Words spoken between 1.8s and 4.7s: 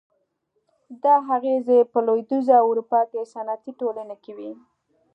په لوېدیځه اروپا کې صنعتي ټولنې کې وې.